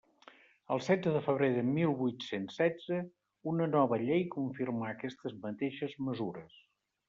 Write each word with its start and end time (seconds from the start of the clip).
El 0.75 0.79
setze 0.85 1.11
de 1.17 1.21
febrer 1.25 1.49
de 1.57 1.63
mil 1.67 1.91
vuit-cents 1.99 2.57
setze, 2.61 2.99
una 3.53 3.69
nova 3.77 4.01
llei 4.07 4.27
confirmà 4.39 4.91
aquestes 4.97 5.41
mateixes 5.49 5.99
mesures. 6.11 6.61